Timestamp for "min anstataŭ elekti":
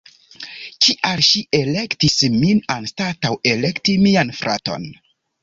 2.37-3.97